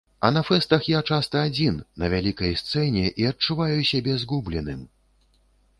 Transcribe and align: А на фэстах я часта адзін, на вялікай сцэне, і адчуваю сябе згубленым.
А 0.27 0.29
на 0.35 0.41
фэстах 0.47 0.87
я 0.91 1.01
часта 1.09 1.43
адзін, 1.49 1.77
на 2.05 2.09
вялікай 2.15 2.57
сцэне, 2.63 3.05
і 3.23 3.29
адчуваю 3.35 3.79
сябе 3.93 4.19
згубленым. 4.25 4.81